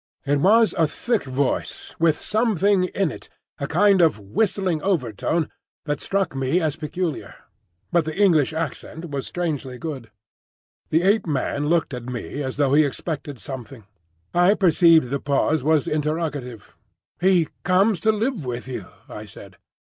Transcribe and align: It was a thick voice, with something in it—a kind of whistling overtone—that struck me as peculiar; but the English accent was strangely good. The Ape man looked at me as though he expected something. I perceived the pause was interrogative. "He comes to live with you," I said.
It 0.25 0.39
was 0.39 0.73
a 0.79 0.87
thick 0.87 1.25
voice, 1.25 1.93
with 1.99 2.19
something 2.19 2.85
in 2.85 3.11
it—a 3.11 3.67
kind 3.67 4.01
of 4.01 4.17
whistling 4.17 4.81
overtone—that 4.81 6.01
struck 6.01 6.35
me 6.35 6.59
as 6.59 6.75
peculiar; 6.75 7.35
but 7.91 8.05
the 8.05 8.15
English 8.17 8.51
accent 8.51 9.11
was 9.11 9.27
strangely 9.27 9.77
good. 9.77 10.09
The 10.89 11.03
Ape 11.03 11.27
man 11.27 11.67
looked 11.67 11.93
at 11.93 12.05
me 12.05 12.41
as 12.41 12.57
though 12.57 12.73
he 12.73 12.83
expected 12.83 13.37
something. 13.37 13.83
I 14.33 14.55
perceived 14.55 15.11
the 15.11 15.19
pause 15.19 15.63
was 15.63 15.87
interrogative. 15.87 16.75
"He 17.19 17.49
comes 17.61 17.99
to 17.99 18.11
live 18.11 18.43
with 18.43 18.67
you," 18.67 18.87
I 19.07 19.27
said. 19.27 19.57